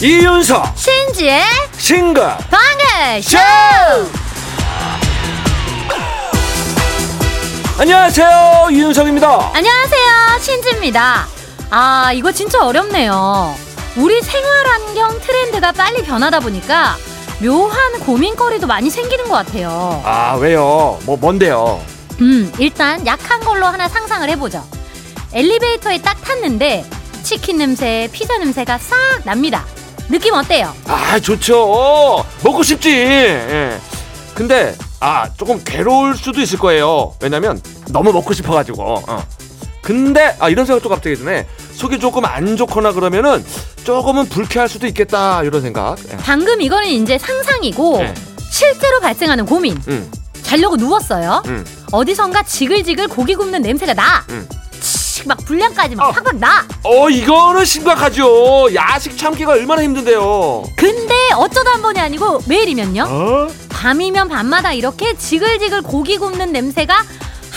[0.00, 0.78] 이윤석.
[0.78, 1.42] 신지의
[1.76, 2.22] 싱글.
[2.22, 3.36] 방글쇼
[7.80, 8.68] 안녕하세요.
[8.70, 9.50] 이윤석입니다.
[9.54, 10.38] 안녕하세요.
[10.40, 11.26] 신지입니다.
[11.70, 13.56] 아 이거 진짜 어렵네요.
[13.96, 16.96] 우리 생활 환경 트렌드가 빨리 변하다 보니까
[17.40, 20.00] 묘한 고민거리도 많이 생기는 것 같아요.
[20.04, 20.98] 아 왜요?
[21.04, 21.80] 뭐 뭔데요?
[22.20, 24.64] 음 일단 약한 걸로 하나 상상을 해보죠.
[25.32, 26.84] 엘리베이터에 딱 탔는데
[27.22, 29.64] 치킨 냄새 피자 냄새가 싹 납니다.
[30.08, 30.74] 느낌 어때요?
[30.86, 32.24] 아 좋죠.
[32.42, 32.90] 먹고 싶지.
[32.90, 33.78] 예.
[34.34, 37.14] 근데 아 조금 괴로울 수도 있을 거예요.
[37.20, 38.82] 왜냐면 너무 먹고 싶어가지고.
[39.06, 39.22] 어.
[39.82, 41.46] 근데 아 이런 생각도 갑자기 드네
[41.78, 43.44] 속이 조금 안 좋거나 그러면은
[43.84, 46.16] 조금은 불쾌할 수도 있겠다 이런 생각 예.
[46.16, 48.14] 방금 이거는 이제 상상이고 네.
[48.50, 50.10] 실제로 발생하는 고민 음,
[50.42, 51.64] 자려고 누웠어요 음.
[51.92, 54.48] 어디선가 지글지글 고기 굽는 냄새가 나 음.
[54.80, 56.12] 치, 막 불량까지 막 어.
[56.12, 63.04] 팍팍 나 어 이거는 심각하죠 야식 참기가 얼마나 힘든데요 근데 어쩌다 한 번이 아니고 매일이면요
[63.08, 63.48] 어?
[63.68, 67.04] 밤이면 밤마다 이렇게 지글지글 고기 굽는 냄새가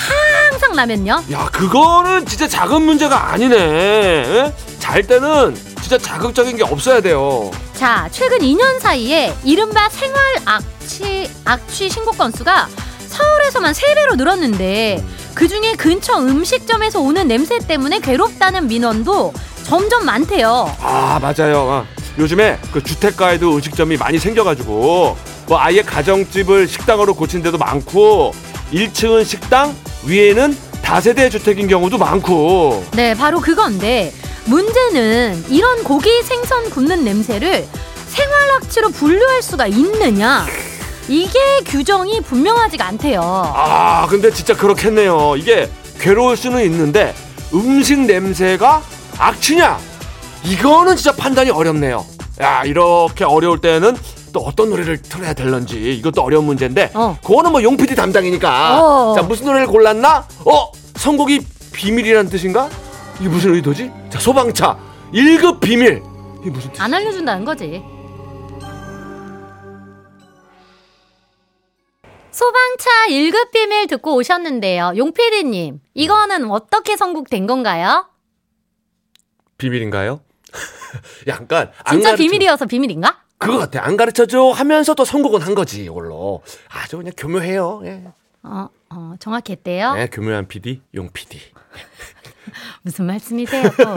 [0.09, 4.53] 항상 나면요 야 그거는 진짜 작은 문제가 아니네 예?
[4.79, 11.89] 잘 때는 진짜 자극적인 게 없어야 돼요 자 최근 2년 사이에 이른바 생활 악취 악취
[11.89, 12.67] 신고 건수가
[13.07, 20.75] 서울에서만 3배로 늘었는데 그중에 근처 음식점에서 오는 냄새 때문에 괴롭다는 민원도 점점 많대요.
[20.81, 21.85] 아 맞아요 어.
[22.17, 28.33] 요즘에 그 주택가에도 음식점이 많이 생겨가지고 뭐 아예 가정집을 식당으로 고친 데도 많고
[28.73, 29.73] 1층은 식당
[30.05, 34.13] 위에는 다세대 주택인 경우도 많고 네, 바로 그건데
[34.45, 37.65] 문제는 이런 고기 생선 굽는 냄새를
[38.07, 40.45] 생활악취로 분류할 수가 있느냐?
[41.07, 43.21] 이게 규정이 분명하지가 않대요.
[43.23, 47.13] 아 근데 진짜 그렇겠네요 이게 괴로울 수는 있는데
[47.53, 48.81] 음식 냄새가
[49.17, 49.77] 악취냐
[50.43, 52.05] 이거는 진짜 판단이 어렵네요
[52.41, 53.95] 야 이렇게 어려울 때는
[54.33, 57.17] 또 어떤 노래를 틀어야 될런지 이것도 어려운 문제인데 어.
[57.23, 59.13] 그거는 뭐 용PD 담당이니까 어.
[59.15, 61.39] 자 무슨 노래를 골랐나 어 선곡이
[61.73, 62.69] 비밀이란 뜻인가
[63.19, 64.77] 이게 무슨 의도지 자 소방차
[65.13, 66.01] 1급 비밀
[66.41, 67.83] 이게 무슨 뜻 안 알려준다는 거지.
[72.31, 74.93] 소방차 1급 비밀 듣고 오셨는데요.
[74.95, 78.07] 용PD님, 이거는 어떻게 선곡된 건가요?
[79.57, 80.21] 비밀인가요
[81.27, 83.20] 약간 안 진짜 가르쳐- 비밀이어서 비밀인가?
[83.41, 83.83] 그거 같아.
[83.83, 86.43] 안 가르쳐줘 하면서 또 선곡은 한 거지, 이걸로.
[86.69, 87.81] 아주 그냥 교묘해요.
[87.85, 88.03] 예.
[88.43, 89.95] 어, 어, 정확히 했대요.
[89.95, 91.39] 네, 교묘한 PD, 용 PD.
[92.83, 93.95] 무슨 말씀이세요, 또.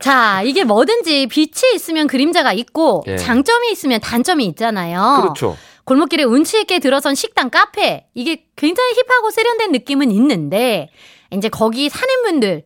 [0.00, 3.16] 자, 이게 뭐든지 빛이 있으면 그림자가 있고, 예.
[3.16, 5.20] 장점이 있으면 단점이 있잖아요.
[5.22, 5.56] 그렇죠.
[5.84, 8.06] 골목길에 운치 있게 들어선 식당, 카페.
[8.14, 10.90] 이게 굉장히 힙하고 세련된 느낌은 있는데,
[11.30, 12.64] 이제 거기 사는 분들,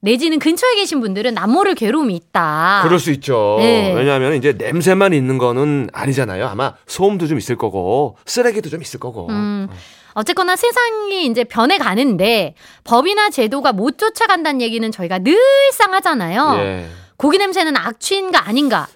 [0.00, 2.80] 내지는 근처에 계신 분들은 남모를 괴로움이 있다.
[2.84, 3.56] 그럴 수 있죠.
[3.60, 3.92] 네.
[3.94, 6.46] 왜냐하면 이제 냄새만 있는 거는 아니잖아요.
[6.46, 9.28] 아마 소음도 좀 있을 거고, 쓰레기도 좀 있을 거고.
[9.28, 9.68] 음,
[10.14, 16.56] 어쨌거나 세상이 이제 변해가는데 법이나 제도가 못 쫓아간다는 얘기는 저희가 늘상 하잖아요.
[16.58, 16.86] 예.
[17.16, 18.88] 고기 냄새는 악취인가 아닌가.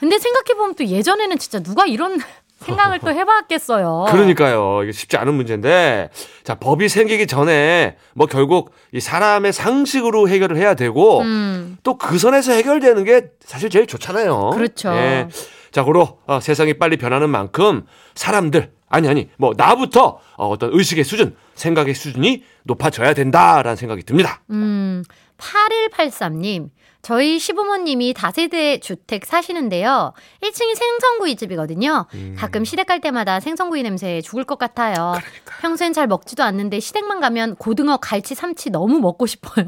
[0.00, 2.18] 근데 생각해보면 또 예전에는 진짜 누가 이런
[2.62, 4.06] 생각을 또 해봤겠어요.
[4.10, 4.82] 그러니까요.
[4.82, 6.10] 이게 쉽지 않은 문제인데,
[6.44, 12.52] 자, 법이 생기기 전에, 뭐 결국 이 사람의 상식으로 해결을 해야 되고, 음, 또그 선에서
[12.52, 14.50] 해결되는 게 사실 제일 좋잖아요.
[14.50, 14.90] 그렇죠.
[14.92, 15.28] 예.
[15.70, 21.04] 자, 그로 어, 세상이 빨리 변하는 만큼 사람들 아니 아니 뭐 나부터 어, 어떤 의식의
[21.04, 24.42] 수준, 생각의 수준이 높아져야 된다라는 생각이 듭니다.
[24.50, 25.02] 음,
[25.38, 26.68] 8183님.
[27.02, 30.12] 저희 시부모님이 다세대 주택 사시는데요.
[30.40, 32.06] 1층이 생선구이 집이거든요.
[32.14, 32.36] 음.
[32.38, 35.14] 가끔 시댁 갈 때마다 생선구이 냄새에 죽을 것 같아요.
[35.60, 39.66] 평소엔 잘 먹지도 않는데 시댁만 가면 고등어, 갈치, 삼치 너무 먹고 싶어요.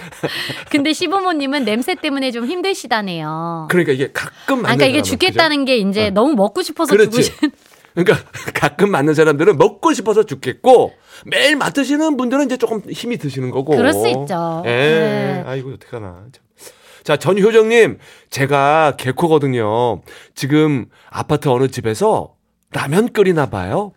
[0.72, 3.68] 근데 시부모님은 냄새 때문에 좀 힘드시다네요.
[3.70, 6.10] 그러니까 이게 가끔 아, 그러니까 이게 사람은, 죽겠다는 게 이제 어.
[6.10, 7.10] 너무 먹고 싶어서 그렇지.
[7.10, 7.50] 죽으신.
[7.96, 10.92] 그러니까 가끔 맞는 사람들은 먹고 싶어서 죽겠고
[11.24, 13.74] 매일 맡으시는 분들은 이제 조금 힘이 드시는 거고.
[13.74, 14.62] 그럴 수 있죠.
[14.66, 14.70] 예.
[14.70, 15.44] 네.
[15.46, 16.24] 아이고 어떡하나.
[16.32, 16.44] 참.
[17.02, 17.98] 자 전효정님
[18.30, 20.02] 제가 개코거든요.
[20.34, 22.34] 지금 아파트 어느 집에서
[22.72, 23.92] 라면 끓이나 봐요.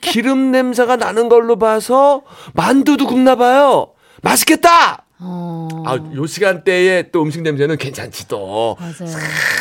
[0.00, 2.22] 기름 냄새가 나는 걸로 봐서
[2.54, 3.92] 만두도 굽나 봐요.
[4.22, 5.04] 맛있겠다.
[5.18, 5.68] 어.
[5.84, 8.76] 아, 요 시간대에 또 음식 냄새는 괜찮지 또.
[8.78, 9.14] 맞아요.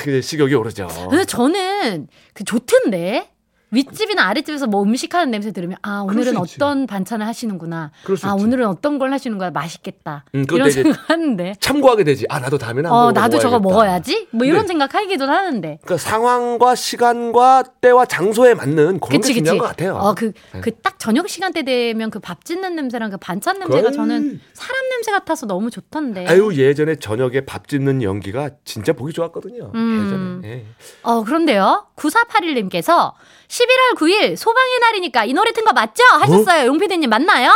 [0.03, 0.88] 그 식욕이 오르죠.
[1.09, 3.32] 근데 저는 그 좋던데
[3.74, 6.38] 윗집이나 아랫집에서 뭐 음식 하는 냄새 들으면 아 오늘은.
[6.38, 7.92] 어떤 반찬을 하시는구나.
[8.24, 8.34] 아.
[8.34, 9.52] 오늘은 어떤 걸 하시는구나.
[9.52, 10.25] 맛있겠다.
[10.36, 11.56] 음, 이런 이제 생각 하는데.
[11.60, 12.25] 참고하게 되지.
[12.30, 13.84] 아 나도 다음에는 어 나도 저거 먹어야겠다.
[13.86, 14.28] 먹어야지.
[14.31, 14.68] 뭐 이런 네.
[14.68, 15.80] 생각 하기도 하는데.
[15.84, 19.44] 그러니까 상황과 시간과 때와 장소에 맞는 그런 그치 게 그치.
[19.44, 19.96] 중요한 것 같아요.
[19.96, 20.62] 어그 네.
[20.62, 25.12] 그딱 저녁 시간대 되면 그 밥 짓는 냄새랑 그 반찬 냄새가 그건- 저는 사람 냄새
[25.12, 26.25] 같아서 너무 좋던데.
[26.28, 29.72] 아유 예전에 저녁에 밥 짓는 연기가 진짜 보기 좋았거든요.
[29.75, 30.42] 음.
[30.42, 30.56] 예전에.
[30.56, 30.66] 예.
[31.02, 31.88] 어, 그런데요.
[31.96, 33.14] 9481님께서
[33.63, 36.04] 11월 9일 소방의 날이니까 이 노래 튼 거 맞죠?
[36.19, 36.68] 하셨어요.
[36.68, 37.51] 용피디님 맞나요?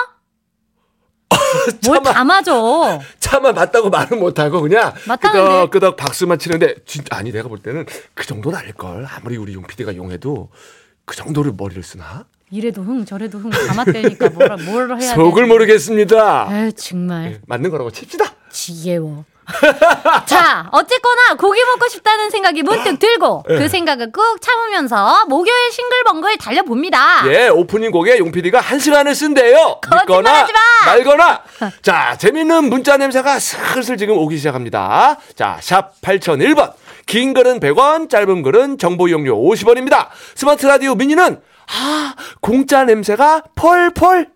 [1.86, 3.00] 뭘 맞아.
[3.19, 5.39] 차마 맞다고 말은 못하고 그냥 맞다는데.
[5.44, 9.06] 끄덕 끄덕 박수만 치는데 진짜 아니 내가 볼 때는 그 정도는 아닐 걸.
[9.09, 10.50] 아무리 우리 용 PD가 용해도
[11.06, 12.25] 그 정도를 머리를 쓰나?
[12.50, 15.15] 이래도 흥 저래도 흥다 맞대니까 뭐라 뭘 해야 돼.
[15.15, 16.48] 속을 모르겠습니다.
[16.51, 18.24] 에이 정말 예, 맞는 거라고 칩시다.
[18.50, 19.25] 지겨워.
[20.25, 23.57] 자, 어쨌거나 고기 먹고 싶다는 생각이 문득 들고 예.
[23.57, 27.23] 그 생각을 꾹 참으면서 목요일 싱글벙글 달려봅니다.
[27.27, 29.79] 예, 오프닝 곡에 용 PD가 한 시간을 쓴대요.
[30.85, 30.91] 마!
[30.91, 31.41] 말거나.
[31.81, 35.17] 자, 재밌는 문자 냄새가 슬슬 지금 오기 시작합니다.
[35.35, 36.73] 자, 샵 8001번.
[37.05, 40.09] 긴 글은 100원, 짧은 글은 정보 이용료 50원입니다.
[40.35, 41.39] 스마트 라디오 미니는
[41.69, 44.29] 아, 공짜 냄새가 펄펄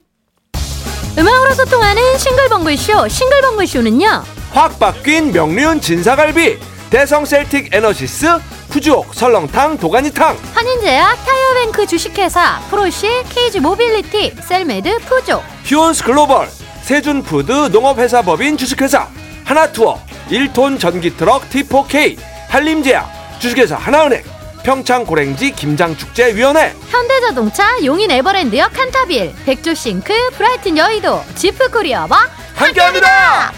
[1.17, 4.40] 음악으로 소통하는 싱글벙글 쇼 싱글벙글 쇼는요.
[4.51, 6.59] 확 바뀐 명륜 진사갈비,
[6.89, 8.27] 대성 셀틱 에너시스,
[8.69, 15.42] 푸주옥 설렁탕 도가니탕, 한림제약 타이어뱅크 주식회사 프로시 KG 모빌리티 셀메드 푸조.
[15.63, 16.50] 휴온스 글로벌,
[16.83, 19.07] 세준푸드 농업회사 법인 주식회사,
[19.45, 20.00] 하나투어,
[20.30, 22.18] 1톤 전기트럭 T4K,
[22.50, 24.24] 한림제약, 주식회사 하나은행,
[24.63, 33.54] 평창 고랭지 김장축제위원회, 현대자동차 용인 에버랜드역 칸타빌 백조싱크 브라이튼 여의도 지프코리아와 함께합니다.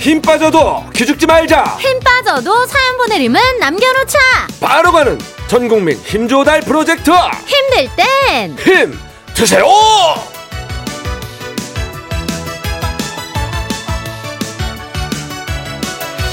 [0.00, 1.76] 힘 빠져도 기죽지 말자.
[1.78, 4.18] 힘 빠져도 사연 보내림은 남겨놓자
[4.58, 7.10] 바로 가는 전국민 힘조달 프로젝트
[7.46, 8.98] 힘들 땐 힘
[9.34, 9.66] 드세요.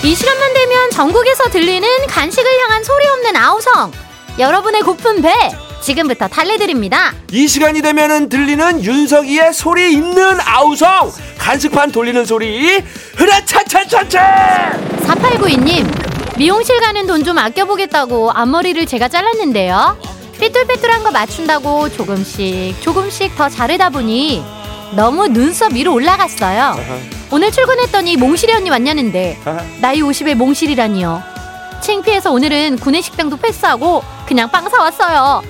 [0.03, 3.91] 이 시간만 되면 전국에서 들리는 간식을 향한 소리 없는 아우성
[4.39, 5.33] 여러분의 고픈 배
[5.87, 7.13] 지금부터 달래드립니다.
[7.31, 11.13] 이 시간이 되면은 들리는 윤석이의 소리 있는 아우성.
[11.37, 12.83] 간식판 돌리는 소리.
[13.15, 14.73] 흐라차차차차!
[15.07, 19.97] 4892님 미용실 가는 돈 좀 아껴보겠다고 앞머리를 제가 잘랐는데요.
[20.41, 24.43] 삐뚤빼뚤한 거 맞춘다고 조금씩 조금씩 더 자르다 보니
[24.93, 26.75] 너무 눈썹 위로 올라갔어요.
[27.31, 29.37] 오늘 출근했더니 몽실이 언니 왔냐는데
[29.79, 31.23] 나이 50에 몽실이라니요.
[31.81, 35.41] 창피해서 오늘은 구내식당도 패스하고 그냥 빵 사왔어요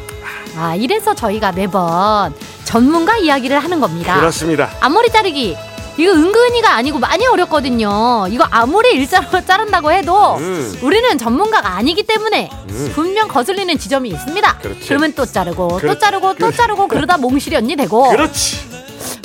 [0.57, 2.33] 아 이래서 저희가 매번
[2.63, 5.55] 전문가 이야기를 하는 겁니다 그렇습니다 앞머리 자르기
[5.99, 8.27] 이거 은근히가 아니고 많이 어렵거든요.
[8.29, 10.77] 이거 아무리 일자로 자른다고 해도 음.
[10.83, 12.91] 우리는 전문가가 아니기 때문에 음.
[12.93, 14.57] 분명 거슬리는 지점이 있습니다.
[14.59, 14.87] 그렇지.
[14.87, 18.09] 그러면 또 자르고 또 그렇- 자르고 또 자르고 그러다 몽실이 언니 되고.
[18.09, 18.59] 그렇지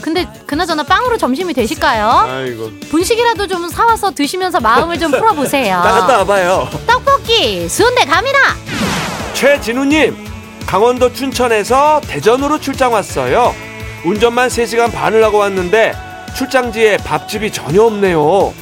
[0.02, 2.08] 근데 그나저나 빵으로 점심이 되실까요?
[2.26, 5.76] 아이고 분식이라도 좀 사와서 드시면서 마음을 좀 풀어보세요.
[5.84, 8.38] 나갔다 와봐요 떡볶이 순대 갑니다.
[9.34, 10.31] 최진우님
[10.72, 13.54] 강원도 춘천에서 대전으로 출장 왔어요.
[14.06, 15.92] 운전만 3시간 반을 하고 왔는데
[16.34, 18.54] 출장지에 밥집이 전혀 없네요.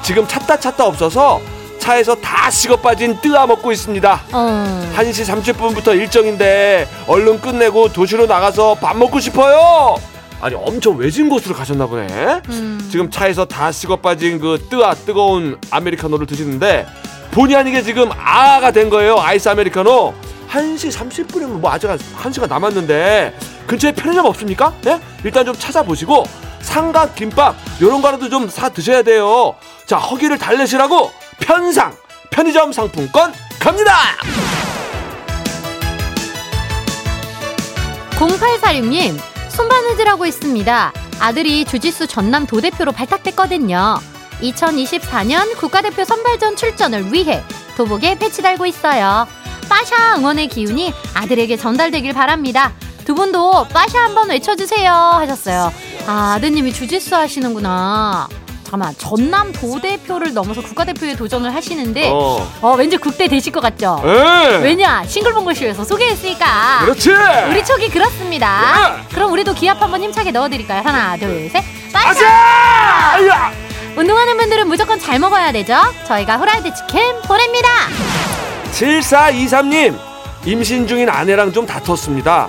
[0.00, 1.40] 지금 찾다 찾다 없어서
[1.80, 4.22] 차에서 다 식어 빠진 뜨아 먹고 있습니다.
[4.32, 4.92] 어.
[4.94, 9.96] 1시 30분부터 일정인데 얼른 끝내고 도시로 나가서 밥 먹고 싶어요.
[10.40, 12.42] 아니 엄청 외진 곳으로 가셨나 보네.
[12.48, 12.88] 음.
[12.92, 16.86] 지금 차에서 다 식어 빠진 그 뜨아 뜨거운 아메리카노를 드시는데
[17.32, 19.18] 본의 아니게 지금 아가 된 거예요.
[19.18, 20.14] 아이스 아메리카노
[20.56, 23.36] 1시 30분이면 뭐 아직 한 1시간 남았는데
[23.66, 24.72] 근처에 편의점 없습니까?
[24.82, 25.00] 네?
[25.24, 26.24] 일단 좀 찾아보시고
[26.60, 29.54] 삼각 김밥 요런 거라도 좀 사 드셔야 돼요
[29.86, 31.10] 자 허기를 달래시라고
[31.40, 31.94] 편상
[32.30, 33.92] 편의점 상품권 갑니다
[38.18, 39.14] 0846님,
[39.50, 40.92] 손바느질하고 있습니다.
[41.20, 43.96] 아들이 주짓수 전남 도대표로 발탁됐거든요.
[44.40, 47.42] 2024년 국가대표 선발전 출전을 위해
[47.76, 49.26] 도복에 패치 달고 있어요.
[49.68, 52.72] 빠샤 응원의 기운이 아들에게 전달되길 바랍니다.
[53.04, 55.72] 두 분도 빠샤 한번 외쳐주세요 하셨어요.
[56.06, 58.28] 아, 아드님이 주짓수 하시는구나.
[58.64, 62.74] 잠깐만, 전남 도대표를 넘어서 국가대표에 도전을 하시는데, 어, 어.
[62.74, 64.02] 왠지 국대 되실 것 같죠?
[64.04, 65.04] 에 왜냐?
[65.06, 66.80] 싱글벙글쇼에서 소개했으니까.
[66.82, 67.10] 그렇지
[67.48, 68.98] 우리 촉이 그렇습니다.
[68.98, 69.14] 예.
[69.14, 70.82] 그럼 우리도 기합 한번 힘차게 넣어드릴까요?
[70.84, 71.62] 하나, 둘, 셋.
[71.92, 73.20] 빠샤!
[73.96, 75.80] 운동하는 분들은 무조건 잘 먹어야 되죠?
[76.08, 77.68] 저희가 후라이드 치킨 보냅니다.
[78.76, 79.96] 7423님
[80.44, 82.48] 임신 중인 아내랑 좀 다퉜습니다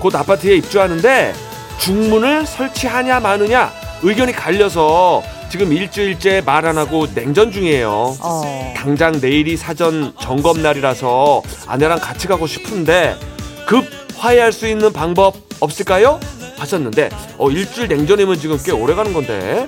[0.00, 1.32] 곧 아파트에 입주하는데
[1.78, 3.70] 중문을 설치하냐 마느냐
[4.02, 8.16] 의견이 갈려서 지금 일주일째 말 안 하고 냉전 중이에요.
[8.20, 8.74] 어.
[8.76, 13.16] 당장 내일이 사전 점검 날이라서 아내랑 같이 가고 싶은데
[13.66, 13.86] 급
[14.18, 16.20] 화해할 수 있는 방법 없을까요?
[16.58, 17.08] 하셨는데
[17.38, 19.66] 어 일주일 냉전이면 지금 꽤 오래 가는 건데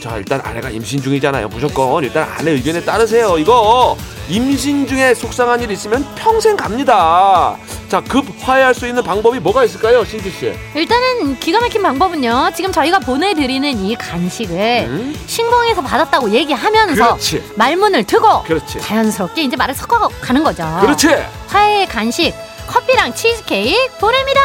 [0.00, 3.96] 자 일단 아내가 임신 중이잖아요 무조건 일단 아내 의견에 따르세요 이거
[4.28, 7.56] 임신 중에 속상한 일 있으면 평생 갑니다
[7.88, 12.50] 자급 화해할 수 있는 방법이 뭐가 있을까요 신지 씨 일단은 기가 막힌 방법은요.
[12.54, 14.56] 지금 저희가 보내드리는 이 간식을
[14.88, 15.14] 음?
[15.26, 20.64] 신공에서 받았다고 얘기하면서 그렇지 말문을 트고 그렇지 자연스럽게 이제 말을 섞어가는 거죠.
[20.82, 21.08] 그렇지
[21.48, 22.34] 화해의 간식
[22.66, 24.40] 커피랑 치즈케이크 보냅니다.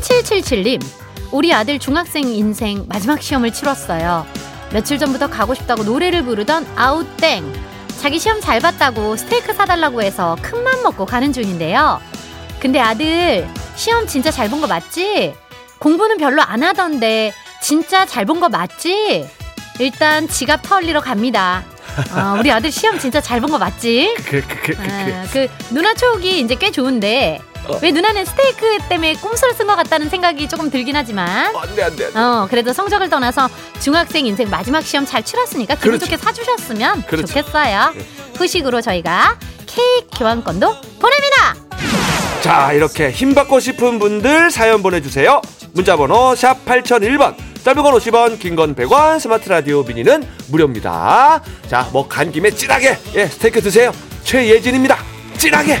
[0.00, 0.82] 7777님
[1.32, 4.26] 우리 아들 중학생 인생 마지막 시험을 치렀어요.
[4.72, 7.44] 며칠 전부터 가고 싶다고 노래를 부르던 아웃땡
[8.00, 12.00] 자기 시험 잘 봤다고 스테이크 사달라고 해서 큰 맘 먹고 가는 중인데요.
[12.60, 15.34] 근데 아들 시험 진짜 잘 본 거 맞지?
[15.78, 19.28] 공부는 별로 안 하던데 진짜 잘 본 거 맞지?
[19.80, 21.64] 일단 지갑 털리러 갑니다.
[22.12, 24.14] 아, 우리 아들 시험 진짜 잘 본 거 맞지?
[24.18, 27.78] 그, 그, 그, 그, 아, 그 누나 초기 이제 꽤 좋은데 어.
[27.82, 31.58] 왜 누나는 스테이크 때문에 꼼수를 쓴 것 같다는 생각이 조금 들긴 하지만 그.
[31.58, 33.48] 안돼 안돼 어 그래도 성적을 떠나서
[33.80, 36.06] 중학생 인생 마지막 시험 잘 치렀으니까 기분 그렇지.
[36.06, 37.32] 좋게 사주셨으면 그렇지.
[37.34, 37.92] 좋겠어요.
[37.94, 38.06] 네.
[38.36, 40.66] 후식으로 저희가 케이크 교환권도
[40.98, 41.56] 보냅니다.
[42.42, 47.34] 자 이렇게 힘받고 싶은 분들 사연 보내주세요 문자번호 샵 8001번
[47.64, 52.96] 짧은 건 50원 긴 건 100원 스마트 라디오 미니는 무료입니다 자 뭐 간 김에 진하게
[53.16, 54.96] 예 스테이크 드세요 최예진입니다
[55.36, 55.80] 진하게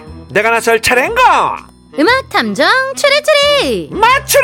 [0.31, 1.67] 내가 나설 차례인가
[1.99, 3.89] 음악 탐정 추리추리.
[3.91, 4.43] 맞추리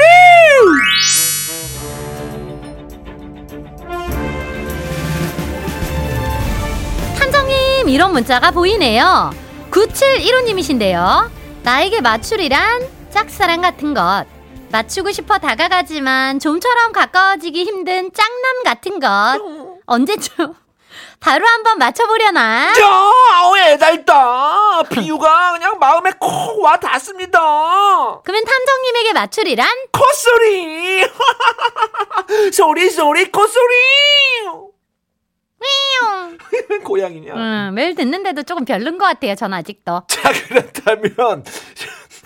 [7.18, 9.32] 탐정님 이런 문자가 보이네요.
[9.72, 11.30] 9715님이신데요.
[11.64, 14.26] 나에게 맞추리란 짝사랑 같은 것.
[14.70, 19.40] 맞추고 싶어 다가가지만 좀처럼 가까워지기 힘든 짝남 같은 것.
[19.86, 20.54] 언제쯤
[21.20, 22.74] 바로 한번 맞춰보려나?
[22.80, 24.84] 야, 애달다.
[24.84, 27.40] 비유가 그냥 마음에 콕 와 닿습니다.
[28.24, 29.68] 그러면 탐정님에게 맞추리란?
[29.92, 31.08] 콧소리.
[32.54, 33.74] 소리, 소리, 콧소리.
[36.84, 37.34] 고양이냐?
[37.34, 39.36] 음, 매일 듣는데도 조금 별론 것 같아요.
[39.36, 40.04] 전 아직도.
[40.08, 41.44] 자, 그렇다면,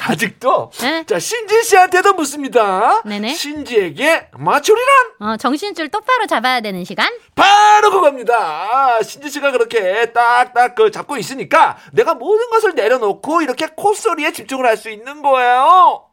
[0.04, 1.04] 아직도, 네?
[1.06, 3.02] 자, 신지 씨한테도 묻습니다.
[3.06, 3.34] 네네.
[3.36, 4.88] 신지에게 맞추리란?
[5.20, 7.08] 어, 정신줄 똑바로 잡아야 되는 시간?
[7.36, 9.02] 바로 그겁니다.
[9.04, 14.78] 신지 씨가 그렇게 딱딱 그 잡고 있으니까 내가 모든 것을 내려놓고 이렇게 콧소리에 집중을 할
[14.82, 16.06] 수 있는 거예요.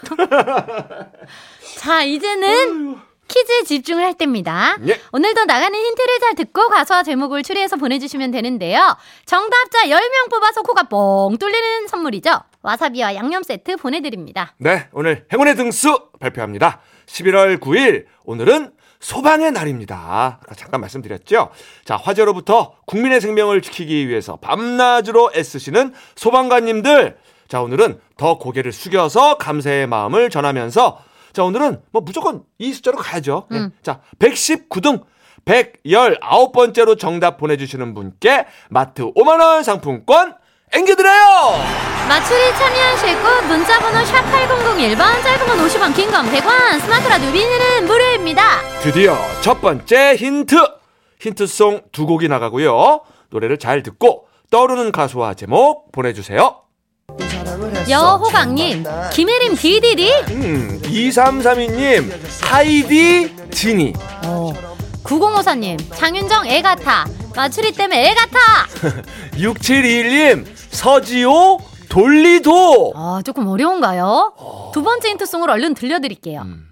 [1.76, 2.96] 자, 이제는
[3.28, 4.76] 퀴즈에 집중을 할 때입니다.
[4.88, 5.00] 예.
[5.12, 8.96] 오늘도 나가는 힌트를 잘 듣고 가수와 제목을 추리해서 보내주시면 되는데요.
[9.26, 12.30] 정답자 10명 뽑아서 코가 뻥 뚫리는 선물이죠.
[12.62, 14.54] 와사비와 양념 세트 보내드립니다.
[14.58, 16.80] 네, 오늘 행운의 등수 발표합니다.
[17.06, 20.40] 11월 9일, 오늘은 소방의 날입니다.
[20.42, 21.50] 아까 잠깐 말씀드렸죠?
[21.84, 27.16] 자, 화재로부터 국민의 생명을 지키기 위해서 밤낮으로 애쓰시는 소방관님들.
[27.48, 31.02] 자, 오늘은 더 고개를 숙여서 감사의 마음을 전하면서
[31.32, 33.46] 자, 오늘은 뭐 무조건 이 숫자로 가야죠.
[33.50, 33.58] 네.
[33.58, 33.70] 음.
[33.82, 35.02] 자, 119등
[35.46, 40.34] 119번째로 정답 보내주시는 분께 마트 5만원 상품권
[40.72, 41.89] 앵겨드려요!
[42.10, 48.60] 맞추리 참여하실 곳 문자번호 샵8001번 짧은 건 50원 긴 건 100원 스마트 라디오 미니는 무료입니다.
[48.82, 50.56] 드디어 첫 번째 힌트!
[51.20, 53.02] 힌트송 두 곡이 나가고요.
[53.30, 56.56] 노래를 잘 듣고 떠오르는 가수와 제목 보내주세요.
[57.88, 60.12] 여호강님 김혜림 디디디?
[60.30, 62.12] 음 2332님
[62.42, 63.92] 하이디 지니.
[64.24, 64.52] 어.
[65.04, 67.06] 9054님 장윤정 애 같아.
[67.36, 68.66] 맞추리 때문에 애 같아.
[69.38, 74.32] 6721님 서지호 돌리도 아 조금 어려운가요?
[74.72, 76.68] 두 번째 힌트송을 얼른 들려드릴게요 음.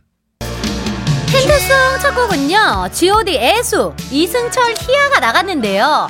[1.26, 6.08] 힌트송 첫 곡은요 G.O.D 애수 이승철 희야가 나갔는데요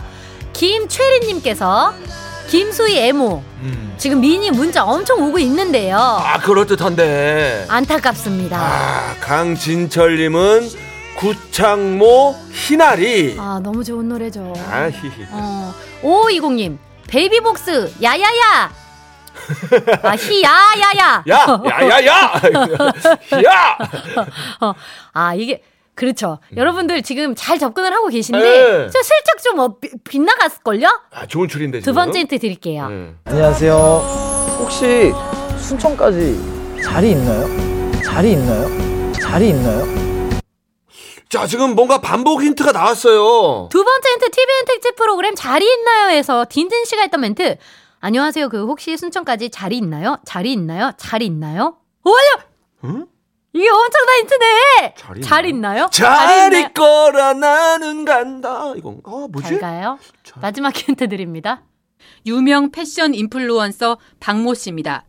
[0.53, 1.93] 김최리님께서
[2.49, 3.95] 김수희 애모 음.
[3.99, 10.69] 지금 미니 문자 엄청 오고 있는데요 아 그럴듯한데 안타깝습니다 아 강진철님은
[11.17, 13.35] 구창모 희나리.
[13.41, 14.53] 아 너무 좋은 노래죠.
[14.71, 15.27] 아, 히히.
[15.33, 18.71] 어, 5520님, 베이비복스, 야야야!
[20.03, 21.25] 아, 히야야야!
[21.29, 23.79] 야, 야, 야, 야, 야.
[24.61, 24.75] 어,
[25.13, 25.63] 아, 이게,
[25.95, 26.39] 그렇죠.
[26.57, 28.91] 여러분들 지금 잘 접근을 하고 계신데, 네.
[28.91, 30.87] 저 슬쩍 좀 어, 비- 빗나갔을걸요?
[31.13, 31.95] 아, 좋은 줄인데 두 지금.
[31.97, 32.89] 번째 힌트 드릴게요.
[32.89, 33.15] 네.
[33.25, 33.75] 안녕하세요.
[34.61, 35.13] 혹시
[35.59, 37.47] 순천까지 자리 있나요?
[38.05, 39.13] 자리 있나요?
[39.21, 39.85] 자리 있나요?
[41.29, 43.69] 자, 지금 뭔가 반복 힌트가 나왔어요.
[43.71, 47.57] 두 번째 힌트 TVN 특집 프로그램 자리 있나요?에서 딘딘 씨가 했던 멘트.
[48.01, 48.49] 안녕하세요.
[48.49, 50.19] 그 혹시 순천까지 자리 있나요?
[50.25, 50.93] 자리 있나요?
[50.97, 51.77] 자리 있나요?
[52.05, 52.15] 오요!
[52.85, 53.07] 응?
[53.53, 54.95] 이게 엄청난 힌트네.
[54.97, 55.73] 자리 잘 있나요?
[55.75, 55.89] 있나요?
[55.91, 56.67] 잘 있나요?
[56.69, 58.73] 있거라 나는 간다.
[58.77, 59.49] 이건 아, 뭐지?
[59.49, 59.99] 잘 가요.
[60.23, 60.39] 자.
[60.41, 61.63] 마지막 힌트 드립니다.
[62.25, 65.05] 유명 패션 인플루언서 박모 씨입니다.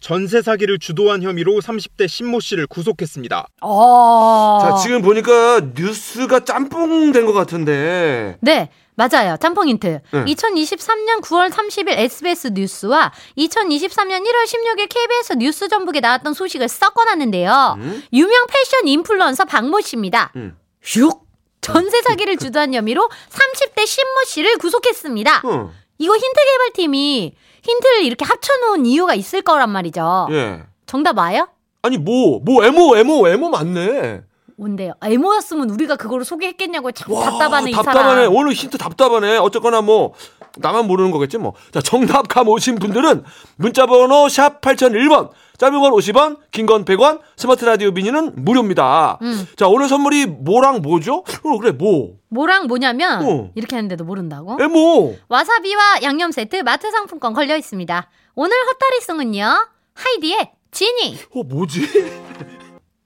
[0.00, 3.46] 전세 사기를 주도한 혐의로 30대 신모 씨를 구속했습니다.
[3.62, 4.58] 어.
[4.60, 8.36] 자, 지금 보니까 뉴스가 짬뽕 된 것 같은데.
[8.42, 9.36] 네, 맞아요.
[9.40, 10.00] 짬뽕 힌트.
[10.12, 10.24] 네.
[10.24, 17.76] 2023년 9월 30일 SBS 뉴스와 2023년 1월 16일 KBS 뉴스 전북에 나왔던 소식을 섞어놨는데요.
[17.78, 18.02] 음?
[18.12, 20.32] 유명 패션 인플루언서 박모 씨입니다.
[20.36, 20.56] 음.
[20.82, 21.24] 슉!
[21.60, 25.40] 전세 사기를 주도한 혐의로 30대 신모 씨를 구속했습니다.
[25.44, 25.72] 어.
[25.98, 30.28] 이거 힌트 개발팀이 힌트를 이렇게 합쳐놓은 이유가 있을 거란 말이죠.
[30.30, 30.62] 예.
[30.86, 31.48] 정답 와요?
[31.82, 34.22] 아니 뭐, 뭐 에모, 에모, 에모 맞네.
[34.56, 34.92] 뭔데요?
[35.02, 38.26] 에모였으면 우리가 그거를 소개했겠냐고 참 와, 답답하네 이 답답하네.
[38.26, 39.38] 오늘 힌트 답답하네.
[39.38, 40.14] 어쨌거나 뭐
[40.58, 41.54] 나만 모르는 거겠지 뭐.
[41.72, 43.24] 자, 정답 감 오신 분들은
[43.56, 45.30] 문자 번호 샵 8001번.
[45.56, 49.18] 짧은 건 50원, 긴 건 100원, 스마트 라디오 미니는 무료입니다.
[49.22, 49.46] 음.
[49.56, 51.18] 자, 오늘 선물이 뭐랑 뭐죠?
[51.44, 52.14] 어, 그래, 뭐.
[52.28, 53.50] 뭐랑 뭐냐면 어.
[53.54, 54.56] 이렇게 하는데도 모른다고?
[54.60, 55.16] 에모.
[55.28, 58.10] 와사비와 양념 세트 마트 상품권 걸려 있습니다.
[58.34, 59.68] 오늘 헛다리송은요.
[59.94, 61.18] 하이디의 지니.
[61.34, 61.82] 어, 뭐지?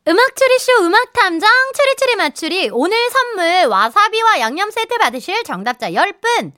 [0.09, 6.53] 음악 추리쇼 음악 탐정 추리추리 맞추리 오늘 선물 와사비와 양념 세트 받으실 정답자 10분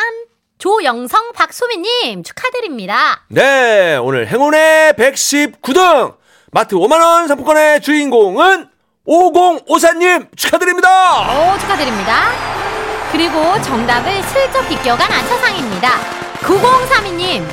[0.58, 3.24] 조영성 박소민님 축하드립니다.
[3.28, 6.16] 네, 오늘 행운의 119등
[6.50, 8.68] 마트 5만원 상품권의 주인공은
[9.06, 11.54] 5054님 축하드립니다.
[11.54, 12.61] 오 축하드립니다.
[13.12, 15.90] 그리고 정답을 슬쩍 비껴간 안차상입니다.
[16.40, 17.44] 9032님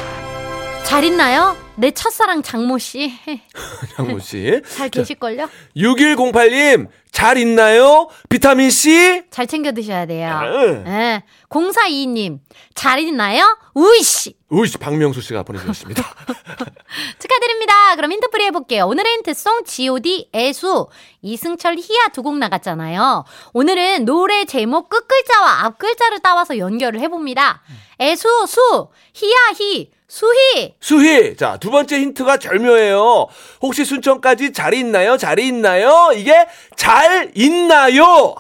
[0.84, 1.56] 잘 있나요?
[1.80, 3.12] 내 첫사랑 장모 씨
[3.96, 4.62] 장모 씨.
[4.70, 5.50] 잘 계실걸요?
[5.78, 8.10] 6108님, 잘 있나요?
[8.30, 9.24] 비타민C?
[9.32, 10.40] 잘 챙겨 드셔야 돼요.
[10.44, 10.84] 응.
[10.88, 11.24] 예.
[11.50, 12.40] 0422님,
[12.76, 13.58] 잘 있나요?
[13.74, 14.36] 우이씨!
[14.50, 16.04] 우이씨, 박명수 씨가 보내주셨습니다.
[17.20, 17.96] 축하드립니다.
[17.96, 18.86] 그럼 힌트 풀이 해볼게요.
[18.86, 20.30] 오늘의 힌트송 G.O.D.
[20.36, 20.88] 애수,
[21.22, 23.24] 이승철 희야 두 곡 나갔잖아요.
[23.54, 27.62] 오늘은 노래 제목 끝글자와 앞글자를 따와서 연결을 해봅니다.
[28.02, 30.74] 애수, 수, 희야, 희, 수희!
[30.82, 31.38] 수희!
[31.38, 33.28] 자, 두 번째 힌트가 절묘해요.
[33.62, 35.18] 혹시 순천까지 자리 있나요?
[35.18, 36.12] 자리 있나요?
[36.16, 38.34] 이게 잘 있나요?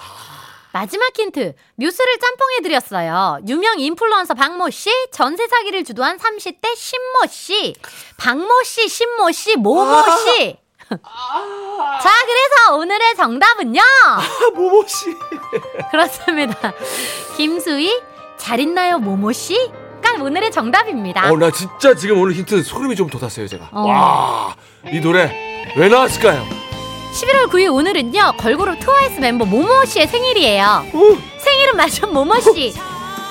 [0.72, 1.54] 마지막 힌트.
[1.78, 3.40] 뉴스를 짬뽕해드렸어요.
[3.48, 7.76] 유명 인플루언서 박모 씨, 전세 사기를 주도한 30대 신모 씨,
[8.18, 10.58] 박모 씨, 신모 씨, 모모 씨.
[10.90, 13.80] 자, 그래서 오늘의 정답은요.
[13.82, 14.22] 아,
[14.56, 15.06] 모모 씨.
[15.92, 16.74] 그렇습니다.
[17.38, 18.02] 김수희,
[18.38, 19.72] 잘 있나요, 모모 씨?
[20.18, 21.30] 가 오늘의 정답입니다.
[21.32, 23.70] 어, 나 진짜 지금 오늘 힌트 소름이 좀 돋았어요, 제가.
[23.72, 23.82] 어.
[23.82, 24.56] 와,
[24.92, 25.32] 이 노래
[25.76, 26.46] 왜 나왔을까요?
[27.14, 30.64] 11월 9일 오늘은요, 걸그룹 트와이스 멤버 모모 씨의 생일이에요.
[30.94, 32.74] 어, 생일은 맞은 모모 씨.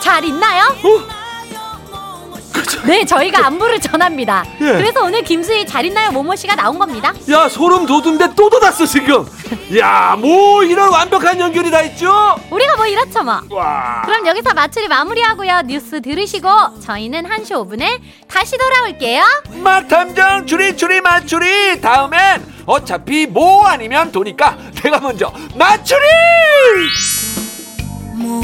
[0.01, 0.64] 잘 있나요?
[0.64, 1.17] 어.
[2.59, 2.83] 그쵸.
[2.87, 4.44] 네, 저희가 안부를 전합니다.
[4.61, 4.64] 예.
[4.64, 7.12] 그래서 오늘 김수희 잘 있나요, 모모 씨가 나온 겁니다.
[7.31, 9.25] 야, 소름 돋은데 또 돋았어, 지금.
[9.79, 12.11] 야, 뭐, 이런 완벽한 연결이 다 있죠?
[12.51, 13.40] 우리가 뭐 이렇죠, 뭐.
[13.51, 14.03] 와.
[14.05, 15.62] 그럼 여기서 마추리 마무리하고요.
[15.66, 16.49] 뉴스 들으시고
[16.81, 19.23] 저희는 1시 5분에 다시 돌아올게요.
[19.62, 26.01] 맛탐정 추리 추리 맞추리 다음엔 어차피 뭐 아니면 도니까 내가 먼저 맞추리
[28.16, 28.40] 뭐